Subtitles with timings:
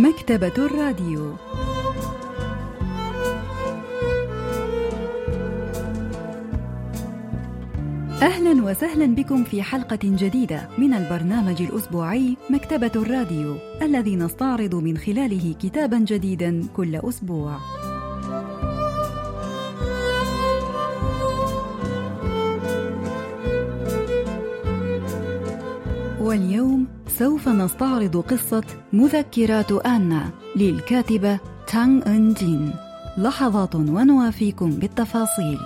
[0.00, 1.34] مكتبة الراديو
[8.22, 15.54] أهلا وسهلا بكم في حلقة جديدة من البرنامج الأسبوعي مكتبة الراديو الذي نستعرض من خلاله
[15.62, 17.56] كتابا جديدا كل أسبوع.
[26.20, 26.86] واليوم
[27.20, 32.72] سوف نستعرض قصة مذكرات آنا للكاتبة تانغ إن جين.
[33.18, 35.58] لحظات ونوافيكم بالتفاصيل.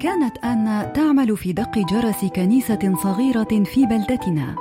[0.00, 4.56] كانت آنا تعمل في دق جرس كنيسة صغيرة في بلدتنا.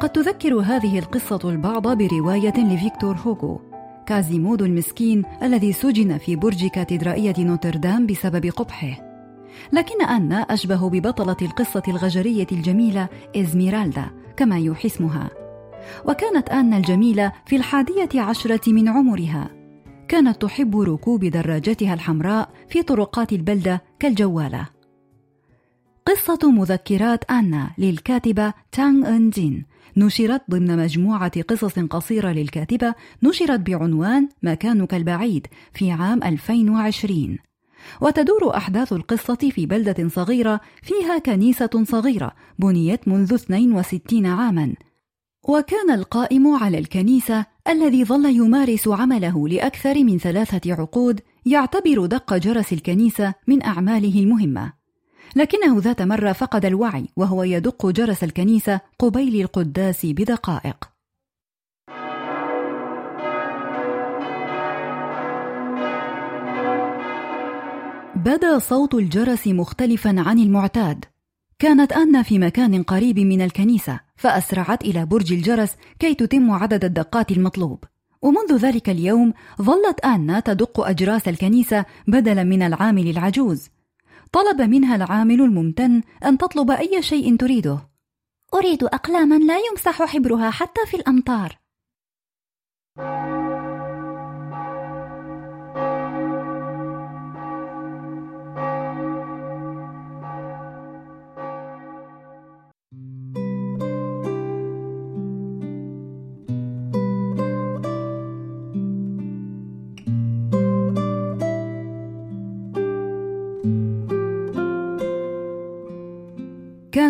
[0.00, 3.60] قد تذكر هذه القصة البعض برواية لفيكتور هوغو،
[4.06, 8.96] كوازيمودو المسكين الذي سجن في برج كاتدرائية نوتردام بسبب قبحه.
[9.72, 14.04] لكن آنا أشبه ببطلة القصة الغجرية الجميلة إزميرالدا
[14.36, 15.30] كما يوحي اسمها.
[16.08, 19.63] وكانت آنا الجميلة في الحادية عشرة من عمرها
[20.08, 24.68] كانت تحب ركوب دراجتها الحمراء في طرقات البلدة كالجوالة.
[26.06, 29.64] قصة مذكرات آنا للكاتبة تانغ إن جين
[29.96, 37.38] نشرت ضمن مجموعة قصص قصيرة للكاتبة نشرت بعنوان مكانك البعيد في عام 2020
[38.00, 44.74] وتدور أحداث القصة في بلدة صغيرة فيها كنيسة صغيرة بنيت منذ 62 عاما.
[45.48, 52.72] وكان القائم على الكنيسة الذي ظل يمارس عمله لأكثر من ثلاثة عقود يعتبر دق جرس
[52.72, 54.72] الكنيسة من أعماله المهمة.
[55.36, 60.90] لكنه ذات مرة فقد الوعي وهو يدق جرس الكنيسة قبيل القداس بدقائق.
[68.16, 71.04] بدا صوت الجرس مختلفا عن المعتاد.
[71.64, 77.30] كانت أنا في مكان قريب من الكنيسة فأسرعت إلى برج الجرس كي تتم عدد الدقات
[77.30, 77.84] المطلوب.
[78.22, 83.70] ومنذ ذلك اليوم ظلت آنا تدق أجراس الكنيسة بدلا من العامل العجوز.
[84.32, 87.88] طلب منها العامل الممتن أن تطلب أي شيء تريده.
[88.54, 91.58] أريد أقلاما لا يمسح حبرها حتى في الأمطار.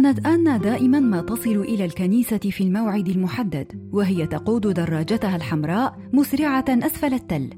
[0.04, 6.64] كانت آنا دائما ما تصل إلى الكنيسة في الموعد المحدد وهي تقود دراجتها الحمراء مسرعة
[6.68, 7.50] أسفل التل.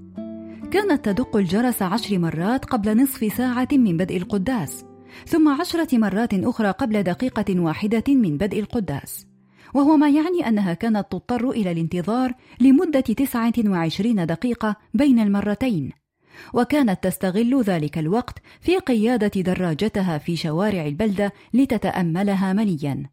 [0.70, 4.84] كانت تدق الجرس عشر مرات قبل نصف ساعة من بدء القداس
[5.26, 9.26] ثم عشرة مرات أخرى قبل دقيقة واحدة من بدء القداس.
[9.74, 16.05] وهو ما يعني أنها كانت تضطر إلى الانتظار لمدة 29 دقيقة بين المرتين.
[16.54, 23.10] وكانت تستغل ذلك الوقت في قيادة دراجتها في شوارع البلدة لتتأملها مليا.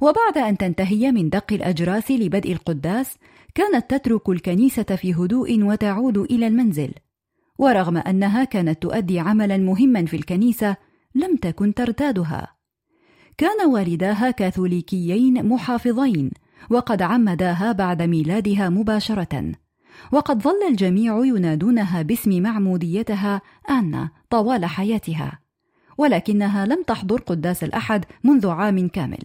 [0.00, 3.16] وبعد أن تنتهي من دق الأجراس لبدء القداس،
[3.54, 6.92] كانت تترك الكنيسة في هدوء وتعود إلى المنزل.
[7.58, 10.76] ورغم أنها كانت تؤدي عملا مهما في الكنيسة،
[11.14, 12.56] لم تكن ترتادها.
[13.38, 16.30] كان والداها كاثوليكيين محافظين،
[16.70, 19.52] وقد عمداها بعد ميلادها مباشرة.
[20.12, 25.38] وقد ظل الجميع ينادونها باسم معموديتها آنا طوال حياتها
[25.98, 29.22] ولكنها لم تحضر قداس الأحد منذ عام كامل.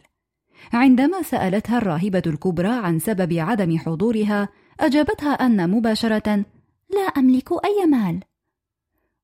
[0.73, 6.45] عندما سألتها الراهبة الكبرى عن سبب عدم حضورها أجابتها أن مباشرة
[6.89, 8.19] لا أملك أي مال.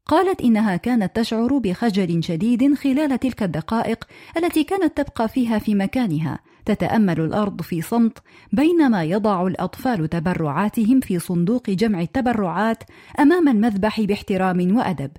[0.06, 6.40] قالت إنها كانت تشعر بخجل شديد خلال تلك الدقائق التي كانت تبقى فيها في مكانها
[6.66, 8.18] تتأمل الأرض في صمت
[8.54, 12.84] بينما يضع الأطفال تبرعاتهم في صندوق جمع التبرعات
[13.20, 15.12] أمام المذبح باحترام وأدب.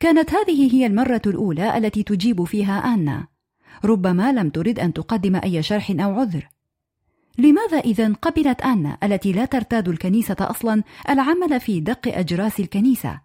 [0.00, 3.26] كانت هذه هي المرة الأولى التي تجيب فيها أنا
[3.84, 6.48] ربما لم ترد أن تقدم أي شرح أو عذر.
[7.38, 13.20] لماذا إذا قبلت أنا التي لا ترتاد الكنيسة أصلا العمل في دق أجراس الكنيسة؟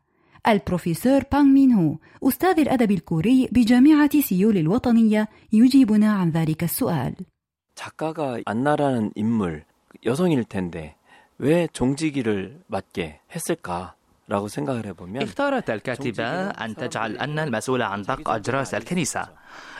[0.47, 7.15] البروفيسور بانغ مين هو أستاذ الأدب الكوري بجامعة سيول الوطنية يجيبنا عن ذلك السؤال.
[7.74, 9.64] 작가가 안나라는 인물
[10.04, 10.96] 여성일 텐데
[11.38, 13.94] 왜 종지기를 맡게 했을까?
[15.22, 19.28] اختارت الكاتبة أن تجعل أن المسؤول عن دق أجراس الكنيسة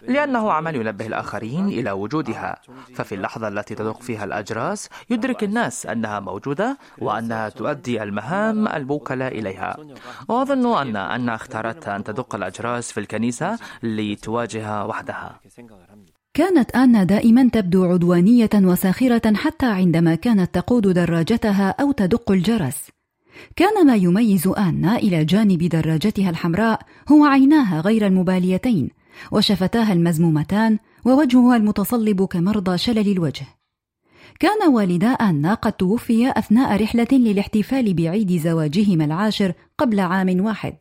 [0.02, 2.60] لأنه عمل ينبه الآخرين إلى وجودها
[2.94, 9.76] ففي اللحظة التي تدق فيها الأجراس يدرك الناس أنها موجودة وأنها تؤدي المهام الموكلة إليها
[10.28, 15.40] وأظن أن أن اختارت أن تدق الأجراس في الكنيسة لتواجه وحدها
[16.35, 22.89] كانت آنا دائما تبدو عدوانية وساخرة حتى عندما كانت تقود دراجتها أو تدق الجرس.
[23.55, 26.79] كان ما يميز آنا إلى جانب دراجتها الحمراء
[27.11, 28.89] هو عيناها غير المباليتين
[29.31, 33.45] وشفتاها المزمومتان ووجهها المتصلب كمرضى شلل الوجه.
[34.39, 40.73] كان والدا آنا قد توفيا أثناء رحلة للاحتفال بعيد زواجهما العاشر قبل عام واحد.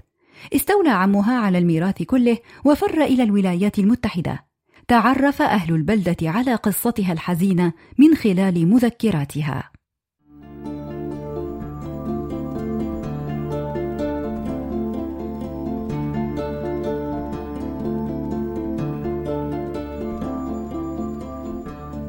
[0.54, 4.51] استولى عمها على الميراث كله وفر إلى الولايات المتحدة.
[4.88, 9.72] تعرف أهل البلدة على قصتها الحزينة من خلال مذكراتها.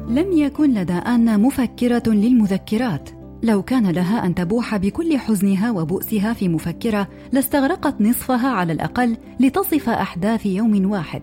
[0.08, 3.10] لم يكن لدى آنا مفكرة للمذكرات.
[3.42, 9.88] لو كان لها أن تبوح بكل حزنها وبؤسها في مفكرة لاستغرقت نصفها على الأقل لتصف
[9.88, 11.22] أحداث يوم واحد.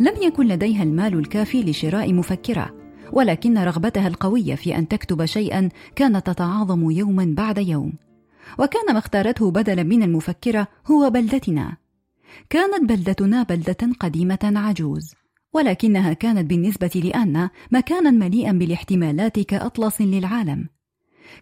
[0.00, 2.74] لم يكن لديها المال الكافي لشراء مفكرة
[3.12, 7.92] ولكن رغبتها القوية في أن تكتب شيئا كانت تتعاظم يوما بعد يوم.
[8.58, 11.76] وكان ما اختارته بدلا من المفكرة هو بلدتنا.
[12.50, 15.14] كانت بلدتنا بلدة قديمة عجوز
[15.52, 20.68] ولكنها كانت بالنسبة لأنا مكانا مليئا بالاحتمالات كأطلس للعالم.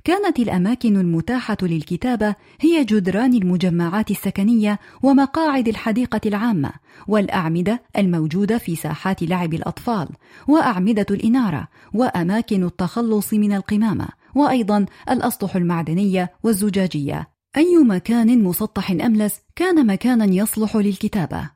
[0.05, 6.73] كانت الأماكن المتاحة للكتابة هي جدران المجمعات السكنية ومقاعد الحديقة العامة
[7.09, 10.09] والأعمدة الموجودة في ساحات لعب الأطفال
[10.49, 17.35] وأعمدة الإنارة وأماكن التخلص من القمامة وأيضا الأسطح المعدنية والزجاجية.
[17.57, 21.51] أي مكان مسطح أملس كان مكانا يصلح للكتابة.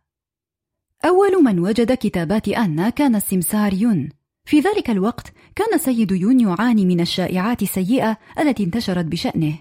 [1.04, 4.08] أول من وجد كتابات أنا كان السمسار يون
[4.48, 9.54] في ذلك الوقت كان سيد يون يعاني من الشائعات السيئة التي انتشرت بشأنه.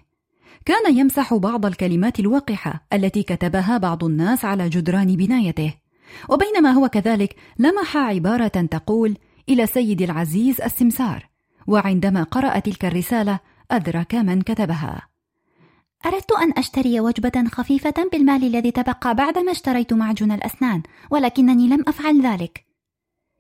[0.66, 5.74] كان يمسح بعض الكلمات الوقحة التي كتبها بعض الناس على جدران بنايته.
[6.30, 9.18] وبينما هو كذلك لمح عبارة تقول
[9.50, 11.30] إلى سيد العزيز السمسار
[11.68, 13.40] وعندما قرأ تلك الرسالة
[13.72, 15.02] أدرك من كتبها.
[16.06, 22.22] أردت أن أشتري وجبة خفيفة بالمال الذي تبقى بعدما اشتريت معجون الأسنان ولكنني لم أفعل
[22.22, 22.67] ذلك.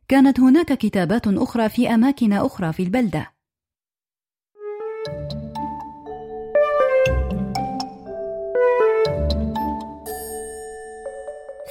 [0.10, 3.34] كانت هناك كتابات أخرى في أماكن أخرى في البلدة.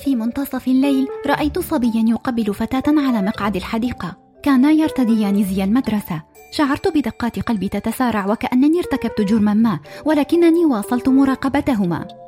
[0.04, 4.16] في منتصف الليل رأيت صبيا يقبل فتاة على مقعد الحديقة.
[4.42, 6.22] كانا يرتديان زي المدرسة.
[6.52, 12.25] شعرت بدقات قلبي تتسارع وكأنني ارتكبت جرما ما ولكنني واصلت مراقبتهما.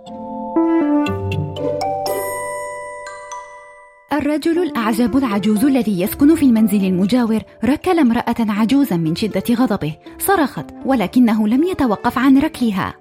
[4.18, 10.64] الرجل الأعجب العجوز الذي يسكن في المنزل المجاور ركل امرأة عجوزا من شدة غضبه صرخت
[10.84, 12.94] ولكنه لم يتوقف عن ركلها.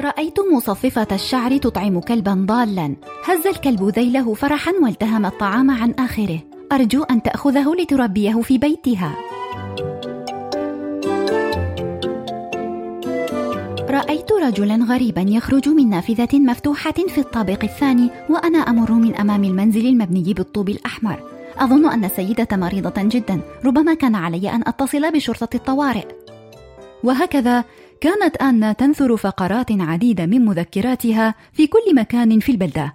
[0.00, 2.96] رأيت مصففة الشعر تطعم كلبا ضالا.
[3.24, 6.38] هز الكلب ذيله فرحا والتهم الطعام عن آخره.
[6.72, 9.16] أرجو أن تأخذه لتربيه في بيتها.
[13.96, 19.86] رأيت رجلا غريبا يخرج من نافذة مفتوحة في الطابق الثاني وأنا أمر من أمام المنزل
[19.86, 21.22] المبني بالطوب الأحمر.
[21.58, 23.40] أظن أن السيدة مريضة جدا.
[23.64, 26.06] ربما كان علي أن أتصل بشرطة الطوارئ.
[27.04, 27.64] وهكذا
[28.00, 32.94] كانت آنا تنثر فقرات عديدة من مذكراتها في كل مكان في البلدة.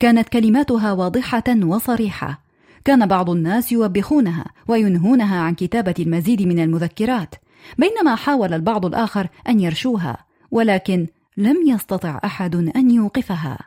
[0.00, 2.40] كانت كلماتها واضحة وصريحة.
[2.84, 7.34] كان بعض الناس يوبخونها وينهونها عن كتابة المزيد من المذكرات
[7.78, 10.25] بينما حاول البعض الآخر أن يرشوها.
[10.50, 13.58] ولكن لم يستطع أحد أن يوقفها.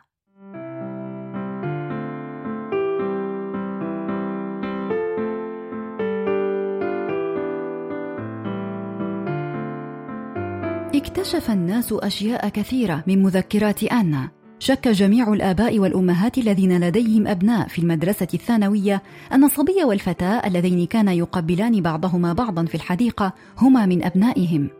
[10.94, 17.78] اكتشف الناس أشياء كثيرة من مذكرات آنا شك جميع الآباء والأمهات الذين لديهم أبناء في
[17.78, 24.70] المدرسة الثانوية أن الصبي والفتاة اللذين كانا يقبلان بعضهما بعضا في الحديقة هما من أبنائهم.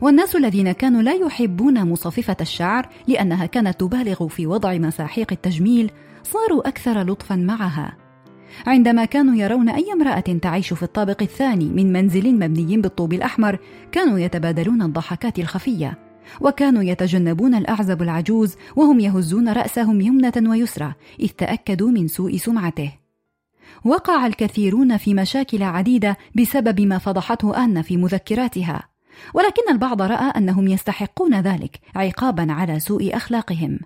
[0.00, 5.90] والناس الذين كانوا لا يحبون مصففة الشعر لأنها كانت تبالغ في وضع مساحيق التجميل
[6.22, 7.96] صاروا أكثر لطفا معها.
[8.66, 13.58] عندما كانوا يرون أي امرأة تعيش في الطابق الثاني من منزل مبني بالطوب الأحمر
[13.92, 15.98] كانوا يتبادلون الضحكات الخفية
[16.40, 22.92] وكانوا يتجنبون الأعزب العجوز وهم يهزون رأسهم يمنة ويسرى إذ تأكدوا من سوء سمعته.
[23.84, 28.91] وقع الكثيرون في مشاكل عديدة بسبب ما فضحته آن في مذكراتها.
[29.34, 33.78] ولكن البعض رأى أنهم يستحقون ذلك عقابا على سوء أخلاقهم.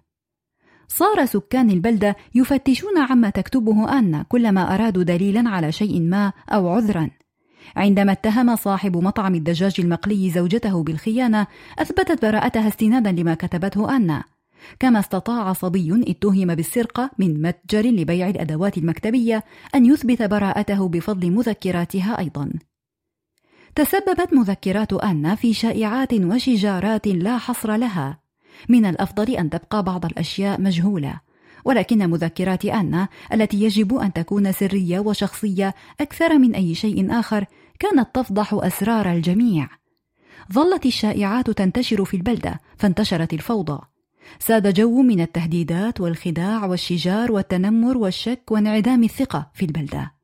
[0.89, 7.11] صار سكان البلدة يفتشون عما تكتبه آن كلما أرادوا دليلا على شيء ما أو عذرا.
[7.77, 11.47] عندما اتهم صاحب مطعم الدجاج المقلي زوجته بالخيانة
[11.79, 14.25] أثبتت براءتها استنادا لما كتبته آنا
[14.81, 22.19] كما استطاع صبي اتهم بالسرقة من متجر لبيع الأدوات المكتبية أن يثبت براءته بفضل مذكراتها
[22.19, 22.51] أيضا.
[23.77, 28.19] تسببت مذكرات أنا في شائعات وشجارات لا حصر لها.
[28.69, 31.21] من الأفضل أن تبقى بعض الأشياء مجهولة.
[31.65, 37.45] ولكن مذكرات أنا التي يجب أن تكون سرية وشخصية أكثر من أي شيء آخر
[37.79, 39.69] كانت تفضح أسرار الجميع.
[40.53, 43.81] ظلت الشائعات تنتشر في البلدة فانتشرت الفوضى.
[44.39, 50.16] ساد جو من التهديدات والخداع والشجار والتنمر والشك وانعدام الثقة في البلدة.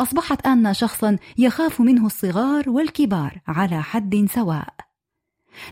[0.00, 4.74] أصبحت آنا شخصا يخاف منه الصغار والكبار على حد سواء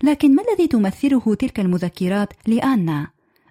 [0.03, 3.07] لكن ما الذي تمثله تلك المذكرات لآنا؟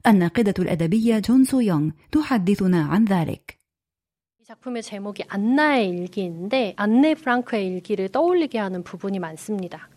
[0.08, 3.58] الناقدة الأدبية جون سو يونغ تحدثنا عن ذلك.
[4.48, 9.90] 작품의 제목이 안나의 일기인데 안네 프랑크의 일기를 떠올리게 하는 부분이 많습니다.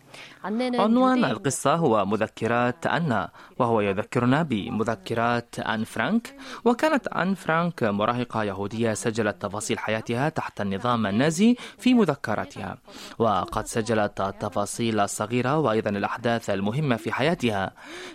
[0.44, 6.34] عنوان القصة هو مذكرات أنا وهو يذكرنا بمذكرات أن فرانك.
[6.64, 12.78] وكانت أن فرانك مراهقة يهودية سجلت تفاصيل حياتها تحت النظام النازي في مذكراتها.
[13.18, 17.72] وقد سجلت التفاصيل الصغيرة وأيضا الأحداث المهمة في حياتها.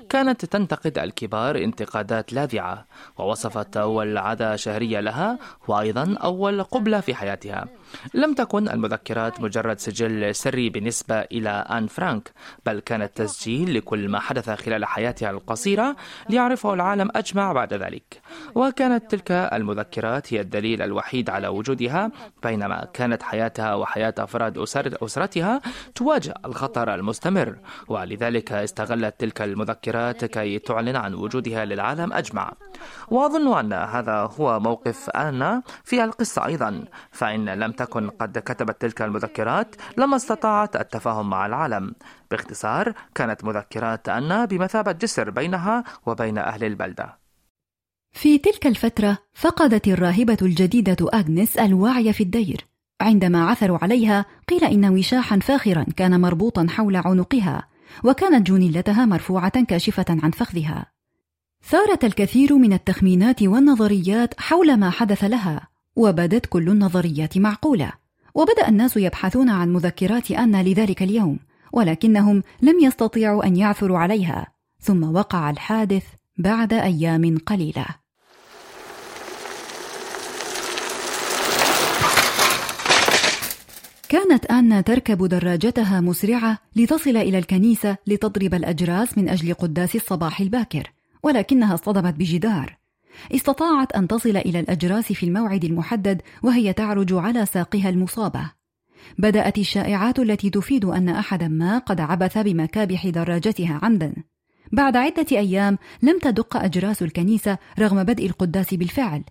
[0.10, 2.86] كانت تنتقد الكبار انتقادات لاذعة.
[3.18, 7.66] ووصفت أول عادة شهرية لها وأيضا أول قبلة في حياتها.
[8.14, 12.11] لم تكن المذكرات مجرد سجل سري بالنسبة إلى أن فرانك.
[12.66, 15.96] بل كانت تسجيل لكل ما حدث خلال حياتها القصيرة
[16.30, 18.22] ليعرفه العالم أجمع بعد ذلك.
[18.56, 22.12] وكانت تلك المذكرات هي الدليل الوحيد على وجودها
[22.44, 24.58] بينما كانت حياتها وحياة أفراد
[25.04, 25.62] أسرتها
[25.96, 27.56] تواجه الخطر المستمر.
[27.88, 32.54] ولذلك استغلت تلك المذكرات كي تعلن عن وجودها للعالم أجمع.
[33.10, 36.86] وأظن أن هذا هو موقف آنا في القصة أيضا.
[37.12, 41.94] فإن لم تكن قد كتبت تلك المذكرات لما استطاعت التفاهم مع العالم.
[42.32, 47.20] باختصار كانت مذكرات أنا بمثابة جسر بينها وبين أهل البلدة.
[48.12, 52.68] في تلك الفترة فقدت الراهبة الجديدة أغنس الوعي في الدير.
[53.02, 57.68] عندما عثروا عليها قيل إن وشاحا فاخرا كان مربوطا حول عنقها
[58.04, 60.86] وكانت جنيلتها مرفوعة كاشفة عن فخذها.
[61.70, 67.92] ثارت الكثير من التخمينات والنظريات حول ما حدث لها وبدت كل النظريات معقولة.
[68.36, 71.40] وبدأ الناس يبحثون عن مذكرات أن لذلك اليوم.
[71.72, 74.48] ولكنهم لم يستطيعوا أن يعثروا عليها
[74.80, 76.04] ثم وقع الحادث
[76.38, 77.86] بعد أيام قليلة.
[84.10, 90.92] كانت آنا تركب دراجتها مسرعة لتصل إلى الكنيسة لتضرب الأجراس من أجل قداس الصباح الباكر
[91.24, 92.78] ولكنها اصطدمت بجدار.
[93.36, 98.52] استطاعت أن تصل إلى الأجراس في الموعد المحدد وهي تعرج على ساقها المصابة.
[99.18, 104.14] بدأت الشائعات التي تفيد أن أحدا ما قد عبث بمكابح دراجتها عمدا.
[104.72, 109.24] بعد عدة أيام لم تدق أجراس الكنيسة رغم بدء القداس بالفعل.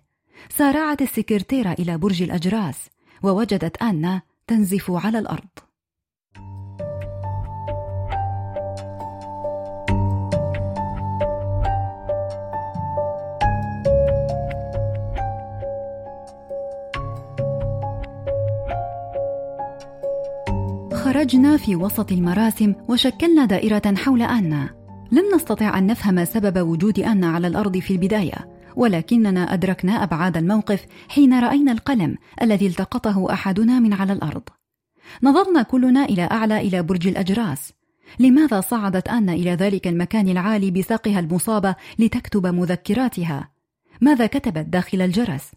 [0.49, 2.89] سارعت السكرتيرة إلى برج الأجراس
[3.23, 5.70] ووجدت أن تنزف على الأرض.
[21.11, 24.69] خرجنا في وسط المراسم وشكلنا دائرة حول آنا
[25.11, 30.85] لم نستطع أن نفهم سبب وجود آنا على الأرض في البداية ولكننا أدركنا أبعاد الموقف
[31.09, 34.41] حين رأينا القلم الذي التقطه أحدنا من على الأرض
[35.23, 37.73] نظرنا كلنا إلى أعلى إلى برج الأجراس
[38.19, 43.49] لماذا صعدت آنا إلى ذلك المكان العالي بساقها المصابة لتكتب مذكراتها؟
[44.01, 45.51] ماذا كتبت داخل الجرس؟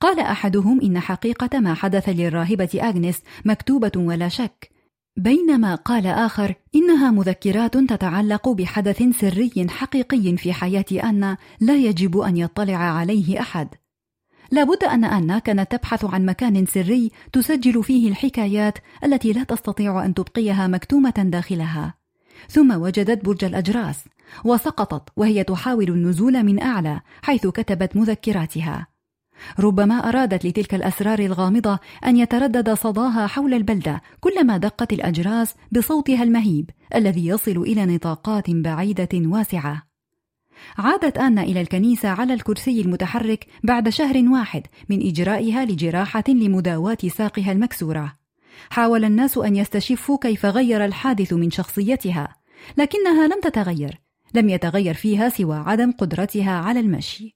[0.00, 4.75] قال أحدهم إن حقيقة ما حدث للراهبة أغنس مكتوبة ولا شك
[5.16, 12.36] بينما قال آخر إنها مذكرات تتعلق بحدث سري حقيقي في حياة أنا لا يجب أن
[12.36, 13.68] يطلع عليه أحد.
[14.50, 20.14] لابد أن أنا كانت تبحث عن مكان سري تسجل فيه الحكايات التي لا تستطيع أن
[20.14, 21.94] تبقيها مكتومة داخلها.
[22.48, 24.04] ثم وجدت برج الأجراس
[24.44, 28.95] وسقطت وهي تحاول النزول من أعلى حيث كتبت مذكراتها.
[29.60, 36.70] ربما أرادت لتلك الأسرار الغامضة أن يتردد صداها حول البلدة كلما دقت الأجراس بصوتها المهيب
[36.94, 39.82] الذي يصل إلى نطاقات بعيدة واسعة.
[40.78, 47.52] عادت آنا إلى الكنيسة على الكرسي المتحرك بعد شهر واحد من إجرائها لجراحة لمداواة ساقها
[47.52, 48.12] المكسورة.
[48.70, 52.36] حاول الناس أن يستشفوا كيف غير الحادث من شخصيتها،
[52.78, 54.00] لكنها لم تتغير،
[54.34, 57.35] لم يتغير فيها سوى عدم قدرتها على المشي.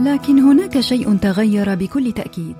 [0.00, 2.56] لكن هناك شيء تغير بكل تأكيد.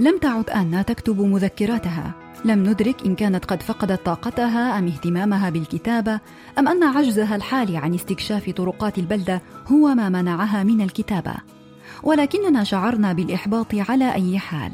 [0.00, 2.14] لم تعد آنا تكتب مذكراتها.
[2.44, 6.20] لم ندرك إن كانت قد فقدت طاقتها أم اهتمامها بالكتابة
[6.58, 11.34] أم أن عجزها الحالي عن استكشاف طرقات البلدة هو ما منعها من الكتابة.
[12.02, 14.72] ولكننا شعرنا بالإحباط على أي حال.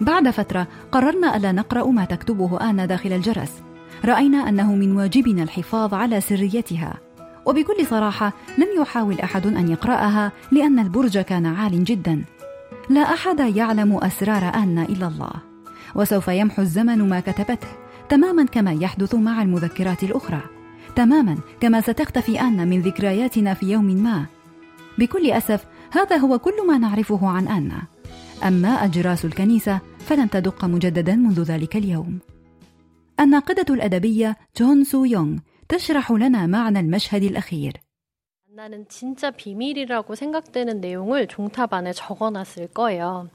[0.00, 3.52] بعد فترة قررنا ألا نقرأ ما تكتبه آنا داخل الجرس.
[4.04, 6.94] رأينا أنه من واجبنا الحفاظ على سريتها.
[7.46, 12.24] وبكل صراحة لم يحاول أحد أن يقرأها لأن البرج كان عال جدا.
[12.90, 15.32] لا أحد يعلم أسرار آنا إلا الله.
[15.94, 17.68] وسوف يمحو الزمن ما كتبته
[18.08, 20.40] تماما كما يحدث مع المذكرات الأخرى.
[20.96, 24.26] تماما كما ستختفي آنا من ذكرياتنا في يوم ما.
[24.98, 27.82] بكل أسف هذا هو كل ما نعرفه عن آنا
[28.44, 32.18] أما أجراس الكنيسة فلم تدق مجددا منذ ذلك اليوم.
[33.20, 35.38] الناقدة الأدبية جون سو يونغ
[35.72, 37.91] تشرح لنا معنى المشهد الأخير.
[38.57, 43.29] 나는 진짜 비밀이라고 생각되는 내용을 종탑안에 적어놨을 거예요.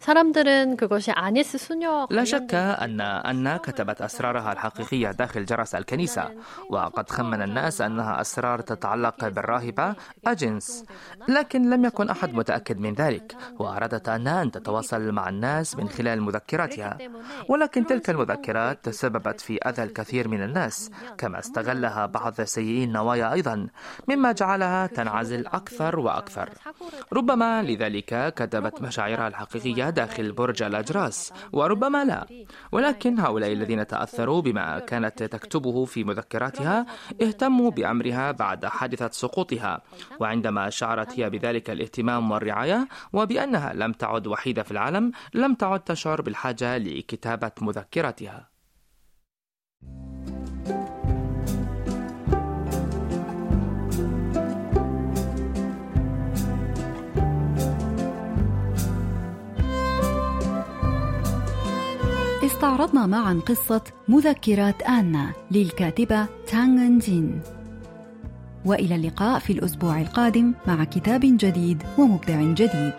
[0.00, 6.30] 사람들은 그것이 아니스 수녀와 لا شك أن أن كتبت أسرارها الحقيقية داخل جرس الكنيسة
[6.70, 9.94] وقد خمن الناس أنها أسرار تتعلق بالراهبة
[10.26, 10.84] أجنس
[11.28, 16.22] لكن لم يكن أحد متأكد من ذلك وأرادت أن أن تتواصل مع الناس من خلال
[16.22, 16.98] مذكراتها
[17.48, 23.66] ولكن تلك المذكرات تسببت في أذى الكثير من الناس كما استغلها بعض سيئي النوايا أيضا
[24.08, 26.49] مما جعلها تنعزل أكثر وأكثر.
[27.13, 32.27] ربما لذلك كتبت مشاعرها الحقيقية داخل برج الأجراس وربما لا.
[32.71, 36.85] ولكن هؤلاء الذين تأثروا بما كانت تكتبه في مذكراتها
[37.21, 39.81] اهتموا بأمرها بعد حادثة سقوطها.
[40.19, 46.21] وعندما شعرت هي بذلك الاهتمام والرعاية وبأنها لم تعد وحيدة في العالم لم تعد تشعر
[46.21, 48.50] بالحاجة لكتابة مذكراتها.
[62.61, 67.41] استعرضنا معا قصة مذكرات آنا للكاتبة تانغ جين.
[68.65, 72.93] وإلى اللقاء في الأسبوع القادم مع كتاب جديد ومبدع جديد.